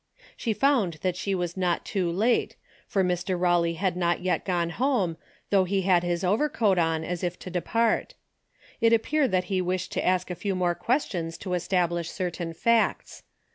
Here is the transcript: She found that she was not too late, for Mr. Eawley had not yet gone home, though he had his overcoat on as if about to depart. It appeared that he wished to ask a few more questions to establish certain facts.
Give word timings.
She 0.35 0.51
found 0.53 0.93
that 1.03 1.15
she 1.15 1.35
was 1.35 1.55
not 1.55 1.85
too 1.85 2.11
late, 2.11 2.55
for 2.87 3.03
Mr. 3.03 3.37
Eawley 3.37 3.75
had 3.75 3.95
not 3.95 4.19
yet 4.19 4.43
gone 4.43 4.71
home, 4.71 5.15
though 5.51 5.63
he 5.63 5.83
had 5.83 6.01
his 6.01 6.23
overcoat 6.23 6.79
on 6.79 7.03
as 7.03 7.23
if 7.23 7.33
about 7.35 7.39
to 7.41 7.49
depart. 7.51 8.15
It 8.79 8.93
appeared 8.93 9.29
that 9.29 9.43
he 9.53 9.61
wished 9.61 9.91
to 9.91 10.03
ask 10.03 10.31
a 10.31 10.35
few 10.35 10.55
more 10.55 10.73
questions 10.73 11.37
to 11.37 11.53
establish 11.53 12.09
certain 12.09 12.51
facts. 12.55 13.21